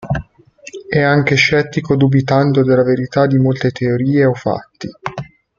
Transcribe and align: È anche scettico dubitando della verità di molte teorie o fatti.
È 0.89 0.99
anche 0.99 1.35
scettico 1.35 1.95
dubitando 1.95 2.63
della 2.63 2.81
verità 2.83 3.27
di 3.27 3.37
molte 3.37 3.69
teorie 3.69 4.25
o 4.25 4.33
fatti. 4.33 4.89